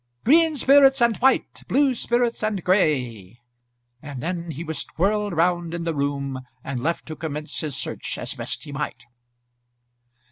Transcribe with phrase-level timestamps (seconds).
[0.23, 3.39] "Green spirits and white; blue spirits and gray,"
[4.01, 8.17] and then he was twirled round in the room and left to commence his search
[8.17, 9.05] as best he might.